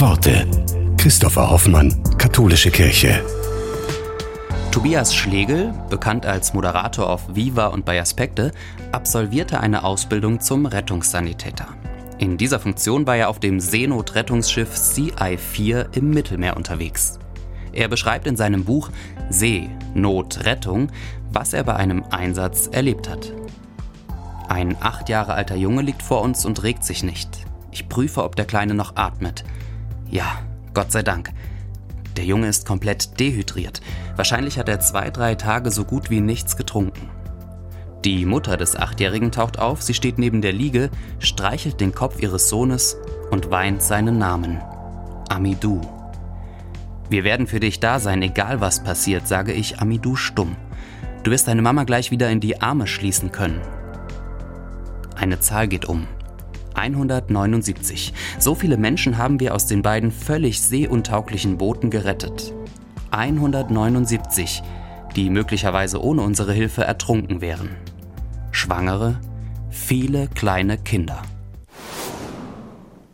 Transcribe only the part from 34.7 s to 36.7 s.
zwei, drei Tage so gut wie nichts